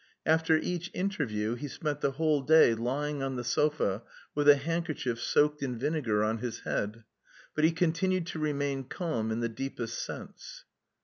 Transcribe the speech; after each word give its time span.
After 0.25 0.57
each 0.57 0.89
interview 0.95 1.53
he 1.53 1.67
spent 1.67 2.01
the 2.01 2.13
whole 2.13 2.41
day 2.41 2.73
lying 2.73 3.21
on 3.21 3.35
the 3.35 3.43
sofa 3.43 4.01
with 4.33 4.49
a 4.49 4.55
handkerchief 4.55 5.19
soaked 5.21 5.61
in 5.61 5.77
vinegar 5.77 6.23
on 6.23 6.39
his 6.39 6.61
head. 6.61 7.03
But 7.53 7.65
he 7.65 7.71
continued 7.71 8.25
to 8.25 8.39
remain 8.39 8.85
calm 8.85 9.29
in 9.29 9.41
the 9.41 9.47
deepest 9.47 10.01
sense. 10.03 10.65